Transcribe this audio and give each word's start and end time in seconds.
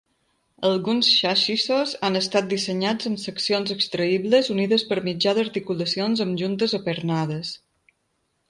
Alguns 0.67 1.09
xassissos 1.17 1.91
han 2.07 2.19
estat 2.21 2.47
dissenyats 2.55 3.09
amb 3.11 3.21
seccions 3.25 3.75
extraïbles, 3.75 4.49
unides 4.57 4.87
per 4.93 4.99
mitjà 5.11 5.37
d"articulacions 5.41 6.25
amb 6.27 6.37
juntes 6.45 6.75
apernades. 6.83 7.55